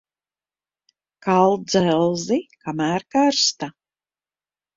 Kal 1.27 1.53
dzelzi, 1.65 2.39
kamēr 2.65 3.07
karsta. 3.17 3.71